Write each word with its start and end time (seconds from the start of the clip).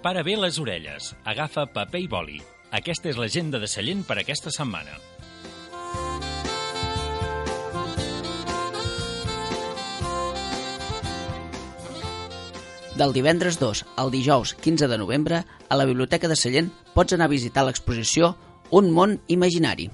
Para 0.00 0.22
bé 0.24 0.32
les 0.40 0.56
orelles, 0.56 1.10
agafa 1.28 1.66
paper 1.74 2.00
i 2.00 2.06
boli. 2.08 2.38
Aquesta 2.72 3.10
és 3.10 3.18
l'agenda 3.20 3.58
de 3.60 3.68
Sallent 3.68 4.00
per 4.08 4.16
aquesta 4.16 4.48
setmana. 4.54 4.94
Del 12.96 13.12
divendres 13.12 13.60
2 13.60 13.84
al 14.00 14.14
dijous 14.16 14.54
15 14.64 14.88
de 14.88 15.00
novembre, 15.04 15.42
a 15.68 15.76
la 15.76 15.84
Biblioteca 15.84 16.32
de 16.32 16.40
Sallent 16.40 16.72
pots 16.96 17.12
anar 17.12 17.28
a 17.28 17.34
visitar 17.36 17.68
l'exposició 17.68 18.34
Un 18.70 18.90
món 18.96 19.18
imaginari. 19.28 19.90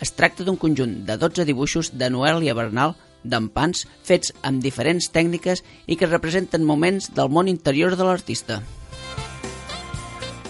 Es 0.00 0.16
tracta 0.16 0.48
d'un 0.48 0.56
conjunt 0.56 1.02
de 1.04 1.20
12 1.20 1.44
dibuixos 1.44 1.92
de 2.00 2.08
Noelia 2.08 2.56
Bernal 2.56 2.96
d'empans 3.24 3.84
fets 4.08 4.32
amb 4.40 4.64
diferents 4.64 5.12
tècniques 5.12 5.60
i 5.84 6.00
que 6.00 6.08
representen 6.08 6.64
moments 6.64 7.12
del 7.12 7.28
món 7.28 7.50
interior 7.50 7.98
de 7.98 8.06
l'artista. 8.08 8.62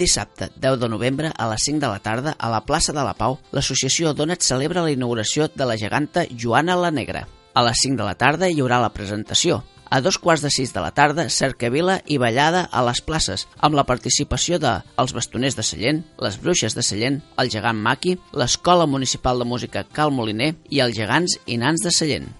Dissabte, 0.00 0.48
10 0.56 0.80
de 0.80 0.88
novembre, 0.88 1.30
a 1.36 1.46
les 1.50 1.60
5 1.66 1.78
de 1.78 1.88
la 1.92 1.98
tarda, 2.00 2.32
a 2.38 2.48
la 2.48 2.62
plaça 2.64 2.94
de 2.96 3.02
la 3.04 3.12
Pau, 3.14 3.36
l'associació 3.52 4.14
Dona't 4.16 4.40
celebra 4.40 4.82
la 4.82 4.94
inauguració 4.94 5.50
de 5.52 5.66
la 5.68 5.76
geganta 5.76 6.24
Joana 6.32 6.78
la 6.80 6.90
Negra. 6.90 7.26
A 7.52 7.62
les 7.66 7.84
5 7.84 8.00
de 8.00 8.08
la 8.08 8.16
tarda 8.16 8.48
hi 8.48 8.64
haurà 8.64 8.80
la 8.80 8.94
presentació. 8.96 9.60
A 9.90 9.98
dos 10.00 10.20
quarts 10.22 10.42
de 10.42 10.52
sis 10.54 10.70
de 10.70 10.78
la 10.78 10.92
tarda, 10.94 11.24
cercavila 11.34 11.96
i 12.06 12.14
ballada 12.22 12.60
a 12.70 12.80
les 12.86 13.00
places, 13.02 13.48
amb 13.58 13.74
la 13.74 13.82
participació 13.88 14.60
de 14.62 14.76
Els 15.02 15.10
Bastoners 15.16 15.56
de 15.58 15.64
Sallent, 15.66 16.04
Les 16.22 16.36
Bruixes 16.38 16.76
de 16.78 16.84
Sallent, 16.86 17.16
El 17.42 17.50
Gegant 17.50 17.80
Maqui, 17.82 18.14
l'Escola 18.30 18.86
Municipal 18.86 19.42
de 19.42 19.48
Música 19.50 19.82
Cal 19.82 20.14
Moliner 20.14 20.52
i 20.70 20.78
els 20.84 20.94
Gegants 20.94 21.40
i 21.50 21.58
Nans 21.58 21.82
de 21.82 21.90
Sallent. 21.90 22.30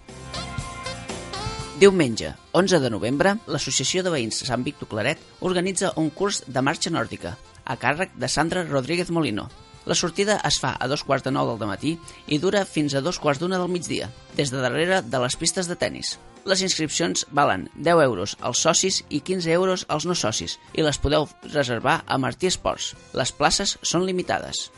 Diumenge, 1.83 2.37
11 2.55 2.79
de 2.85 2.95
novembre, 2.95 3.35
l'Associació 3.51 4.07
de 4.07 4.15
Veïns 4.15 4.45
Sant 4.47 4.63
Victor 4.63 4.87
Claret 4.95 5.19
organitza 5.41 5.91
un 5.99 6.15
curs 6.15 6.45
de 6.47 6.63
marxa 6.63 6.95
nòrdica, 6.95 7.35
a 7.67 7.79
càrrec 7.83 8.15
de 8.15 8.31
Sandra 8.31 8.63
Rodríguez 8.63 9.11
Molino. 9.11 9.51
La 9.91 9.99
sortida 9.99 10.39
es 10.47 10.63
fa 10.63 10.77
a 10.79 10.87
dos 10.87 11.03
quarts 11.03 11.27
de 11.27 11.35
nou 11.35 11.51
del 11.51 11.67
matí 11.67 11.97
i 12.29 12.39
dura 12.39 12.63
fins 12.63 12.95
a 12.95 13.03
dos 13.03 13.19
quarts 13.19 13.43
d'una 13.43 13.59
del 13.59 13.73
migdia, 13.75 14.13
des 14.39 14.55
de 14.55 14.63
darrere 14.63 15.03
de 15.03 15.27
les 15.27 15.35
pistes 15.41 15.67
de 15.67 15.75
tennis. 15.75 16.21
Les 16.49 16.63
inscripcions 16.65 17.27
valen 17.37 17.69
10 17.77 18.01
euros 18.07 18.37
als 18.41 18.63
socis 18.65 19.03
i 19.11 19.21
15 19.21 19.53
euros 19.53 19.85
als 19.89 20.07
no 20.09 20.15
socis 20.17 20.57
i 20.73 20.85
les 20.85 20.99
podeu 20.99 21.29
reservar 21.53 22.01
a 22.07 22.17
Martí 22.19 22.49
Esports. 22.49 22.95
Les 23.13 23.33
places 23.33 23.77
són 23.83 24.07
limitades. 24.09 24.71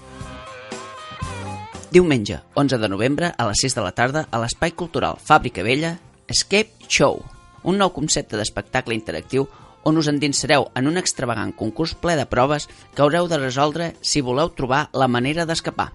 Diumenge, 1.92 2.40
11 2.56 2.78
de 2.80 2.88
novembre, 2.88 3.34
a 3.36 3.46
les 3.46 3.62
6 3.62 3.76
de 3.76 3.82
la 3.84 3.92
tarda, 3.92 4.26
a 4.30 4.40
l'Espai 4.40 4.72
Cultural 4.72 5.18
Fàbrica 5.20 5.62
Vella, 5.62 5.98
Escape 6.26 6.88
Show, 6.88 7.20
un 7.62 7.78
nou 7.78 7.92
concepte 7.94 8.38
d'espectacle 8.38 8.96
interactiu 8.96 9.46
on 9.84 9.98
us 9.98 10.08
endinsareu 10.10 10.70
en 10.78 10.88
un 10.90 10.98
extravagant 10.98 11.52
concurs 11.58 11.94
ple 11.94 12.16
de 12.18 12.26
proves 12.26 12.68
que 12.94 13.02
haureu 13.04 13.28
de 13.28 13.38
resoldre 13.38 13.92
si 14.00 14.22
voleu 14.22 14.50
trobar 14.56 14.88
la 14.94 15.10
manera 15.10 15.46
d'escapar. 15.46 15.92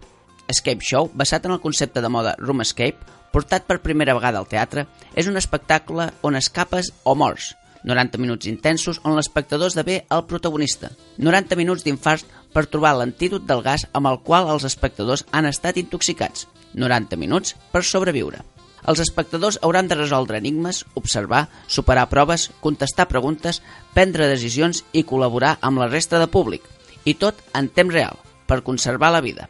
Escape 0.47 0.83
Show, 0.83 1.11
basat 1.13 1.45
en 1.45 1.53
el 1.55 1.61
concepte 1.61 2.01
de 2.01 2.09
moda 2.09 2.35
Room 2.39 2.63
Escape, 2.63 2.99
portat 3.31 3.67
per 3.67 3.81
primera 3.83 4.15
vegada 4.17 4.39
al 4.41 4.49
teatre, 4.49 4.87
és 5.15 5.27
un 5.27 5.37
espectacle 5.37 6.09
on 6.23 6.39
escapes 6.39 6.91
o 7.03 7.15
mors. 7.15 7.53
90 7.87 8.19
minuts 8.19 8.49
intensos 8.49 8.99
on 9.05 9.15
l'espectador 9.15 9.69
esdevé 9.71 10.01
el 10.11 10.25
protagonista. 10.27 10.89
90 11.17 11.55
minuts 11.59 11.85
d'infart 11.85 12.25
per 12.53 12.65
trobar 12.67 12.95
l'antídot 12.97 13.45
del 13.47 13.63
gas 13.63 13.85
amb 13.93 14.09
el 14.11 14.19
qual 14.25 14.49
els 14.51 14.65
espectadors 14.67 15.25
han 15.31 15.47
estat 15.47 15.77
intoxicats. 15.79 16.47
90 16.73 17.19
minuts 17.19 17.55
per 17.71 17.83
sobreviure. 17.87 18.43
Els 18.87 19.01
espectadors 19.03 19.59
hauran 19.61 19.87
de 19.87 19.97
resoldre 19.99 20.39
enigmes, 20.39 20.85
observar, 20.95 21.47
superar 21.67 22.07
proves, 22.09 22.49
contestar 22.63 23.07
preguntes, 23.11 23.61
prendre 23.93 24.29
decisions 24.31 24.83
i 24.93 25.03
col·laborar 25.03 25.57
amb 25.61 25.83
la 25.83 25.89
resta 25.91 26.21
de 26.21 26.29
públic. 26.31 26.63
I 27.03 27.15
tot 27.15 27.39
en 27.53 27.67
temps 27.67 27.93
real, 27.93 28.19
per 28.47 28.63
conservar 28.63 29.11
la 29.11 29.23
vida. 29.23 29.47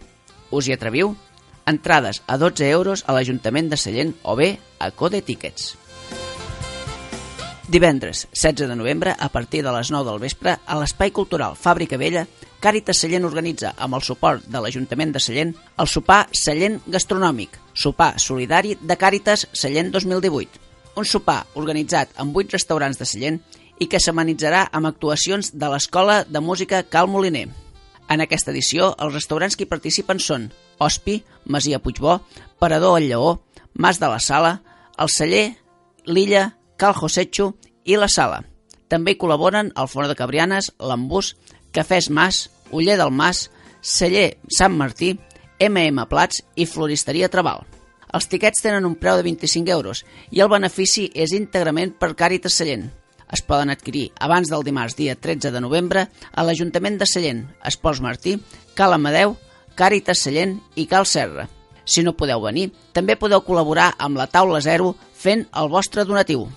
Us 0.51 0.67
hi 0.67 0.75
atreviu? 0.75 1.15
Entrades 1.67 2.21
a 2.27 2.37
12 2.37 2.69
euros 2.71 3.03
a 3.07 3.13
l'Ajuntament 3.13 3.67
de 3.69 3.77
Sallent 3.77 4.15
o 4.23 4.37
bé 4.39 4.55
a 4.79 4.91
Code 4.91 5.21
Tickets. 5.21 5.75
Divendres, 7.67 8.29
16 8.31 8.69
de 8.69 8.75
novembre, 8.79 9.13
a 9.19 9.27
partir 9.27 9.61
de 9.61 9.71
les 9.75 9.91
9 9.91 10.07
del 10.07 10.21
vespre, 10.23 10.53
a 10.65 10.77
l'Espai 10.79 11.11
Cultural 11.11 11.57
Fàbrica 11.59 11.99
Vella, 11.99 12.23
Càritas 12.63 13.01
Sallent 13.03 13.27
organitza, 13.27 13.73
amb 13.75 13.99
el 13.99 14.05
suport 14.07 14.47
de 14.47 14.61
l'Ajuntament 14.63 15.11
de 15.11 15.19
Sallent, 15.19 15.51
el 15.75 15.91
sopar 15.91 16.21
Sallent 16.31 16.79
Gastronòmic, 16.87 17.59
sopar 17.75 18.13
solidari 18.23 18.77
de 18.79 18.95
Càritas 18.95 19.49
Sallent 19.51 19.91
2018. 19.91 20.63
Un 20.95 21.05
sopar 21.05 21.41
organitzat 21.59 22.15
amb 22.15 22.39
8 22.39 22.55
restaurants 22.55 22.97
de 22.97 23.05
Sallent 23.05 23.43
i 23.83 23.91
que 23.91 23.99
s'amenitzarà 23.99 24.69
amb 24.71 24.87
actuacions 24.87 25.51
de 25.51 25.75
l'Escola 25.75 26.21
de 26.23 26.39
Música 26.39 26.85
Cal 26.87 27.11
Moliner. 27.11 27.49
En 28.09 28.23
aquesta 28.23 28.53
edició, 28.53 28.93
els 29.03 29.13
restaurants 29.13 29.57
que 29.57 29.65
hi 29.65 29.71
participen 29.71 30.19
són 30.23 30.49
Ospi, 30.79 31.21
Masia 31.45 31.79
Puigbó, 31.83 32.21
Parador 32.59 32.97
al 32.97 33.07
Lleó, 33.07 33.41
Mas 33.73 33.99
de 33.99 34.07
la 34.07 34.19
Sala, 34.19 34.61
El 34.97 35.09
Celler, 35.11 35.57
L'Illa, 36.05 36.53
Cal 36.77 36.95
Josecho 36.95 37.55
i 37.83 37.97
La 37.97 38.07
Sala. 38.07 38.43
També 38.87 39.13
hi 39.13 39.19
col·laboren 39.19 39.73
el 39.75 39.89
Forn 39.91 40.07
de 40.07 40.15
Cabrianes, 40.15 40.71
l'Embús, 40.79 41.35
Cafès 41.75 42.09
Mas, 42.09 42.47
Uller 42.71 42.97
del 42.97 43.11
Mas, 43.11 43.49
Celler 43.81 44.37
Sant 44.47 44.77
Martí, 44.77 45.17
MM 45.59 46.05
Plats 46.07 46.43
i 46.55 46.65
Floristeria 46.65 47.29
Trabal. 47.33 47.65
Els 48.15 48.29
tiquets 48.31 48.63
tenen 48.63 48.87
un 48.87 48.95
preu 48.95 49.17
de 49.19 49.25
25 49.27 49.73
euros 49.73 50.05
i 50.31 50.39
el 50.39 50.51
benefici 50.51 51.09
és 51.13 51.35
íntegrament 51.35 51.91
per 51.99 52.15
Càritas 52.15 52.55
Sallent. 52.55 52.87
Es 53.31 53.41
poden 53.43 53.69
adquirir 53.69 54.11
abans 54.23 54.47
del 54.49 54.63
dimarts 54.63 54.95
dia 54.95 55.15
13 55.15 55.51
de 55.51 55.61
novembre 55.61 56.07
a 56.31 56.45
l'Ajuntament 56.47 56.95
de 56.99 57.07
Sallent, 57.09 57.43
Esports 57.67 57.99
Martí, 58.01 58.37
Cal 58.75 58.95
Amadeu, 58.95 59.35
Càritas 59.75 60.23
Sallent 60.23 60.57
i 60.75 60.87
Cal 60.87 61.05
Serra. 61.05 61.47
Si 61.87 62.03
no 62.03 62.15
podeu 62.19 62.41
venir, 62.43 62.69
també 62.95 63.15
podeu 63.19 63.43
col·laborar 63.43 63.93
amb 63.99 64.19
la 64.19 64.27
taula 64.31 64.61
zero 64.63 64.93
fent 65.15 65.45
el 65.55 65.69
vostre 65.71 66.03
donatiu. 66.07 66.47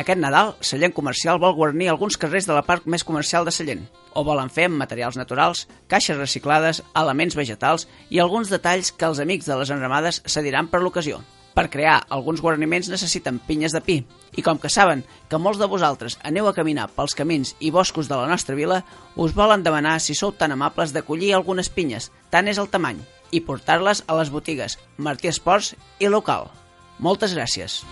Aquest 0.00 0.20
Nadal, 0.20 0.54
Sallent 0.64 0.94
Comercial 0.96 1.40
vol 1.40 1.52
guarnir 1.58 1.90
alguns 1.92 2.16
carrers 2.16 2.46
de 2.48 2.54
la 2.56 2.64
part 2.64 2.86
més 2.88 3.04
comercial 3.04 3.44
de 3.44 3.52
Sallent. 3.52 3.82
Ho 4.16 4.24
volen 4.24 4.48
fer 4.48 4.64
amb 4.70 4.80
materials 4.80 5.18
naturals, 5.20 5.66
caixes 5.92 6.16
reciclades, 6.16 6.80
elements 6.96 7.36
vegetals 7.36 7.84
i 8.08 8.20
alguns 8.20 8.48
detalls 8.48 8.94
que 8.96 9.10
els 9.10 9.20
amics 9.20 9.50
de 9.50 9.60
les 9.60 9.74
enramades 9.76 10.22
cediran 10.24 10.72
per 10.72 10.80
l'ocasió. 10.80 11.20
Per 11.54 11.66
crear 11.70 12.04
alguns 12.08 12.40
guarniments 12.40 12.88
necessiten 12.92 13.40
pinyes 13.42 13.74
de 13.74 13.82
pi, 13.82 13.96
i 14.38 14.44
com 14.46 14.58
que 14.62 14.70
saben 14.70 15.02
que 15.28 15.40
molts 15.42 15.58
de 15.58 15.68
vosaltres 15.70 16.18
aneu 16.22 16.46
a 16.48 16.54
caminar 16.54 16.88
pels 16.94 17.16
camins 17.18 17.56
i 17.58 17.72
boscos 17.74 18.08
de 18.08 18.16
la 18.16 18.28
nostra 18.30 18.54
vila, 18.54 18.84
us 19.16 19.34
volen 19.34 19.66
demanar 19.66 19.98
si 20.00 20.14
sou 20.14 20.32
tan 20.32 20.54
amables 20.54 20.94
de 20.94 21.02
collir 21.02 21.34
algunes 21.34 21.68
pinyes, 21.68 22.10
tant 22.30 22.48
és 22.48 22.62
el 22.62 22.70
tamany, 22.70 23.02
i 23.30 23.42
portar-les 23.42 24.04
a 24.06 24.18
les 24.18 24.30
botigues 24.30 24.78
Martí 24.96 25.28
Esports 25.28 25.74
i 25.98 26.08
Local. 26.08 26.50
Moltes 26.98 27.34
gràcies. 27.34 27.82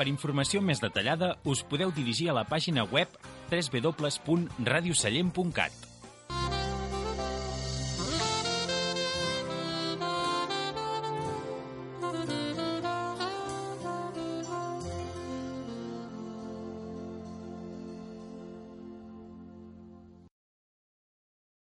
Per 0.00 0.08
informació 0.08 0.64
més 0.64 0.80
detallada 0.80 1.34
us 1.44 1.60
podeu 1.68 1.92
dirigir 1.92 2.30
a 2.30 2.34
la 2.38 2.48
pàgina 2.48 2.88
web 2.88 3.08
www.radiosallent.cat. 3.50 5.89